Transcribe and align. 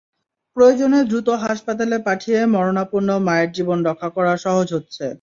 প্রয়োজনে 0.57 0.99
দ্রুত 1.09 1.27
হাসপাতালে 1.43 1.97
পাঠিয়ে 2.07 2.39
মরণাপন্ন 2.53 3.09
মায়ের 3.27 3.49
জীবন 3.57 3.77
রক্ষা 3.87 4.09
করা 4.15 4.33
সহজ 4.45 4.67
হচ্ছে। 4.75 5.05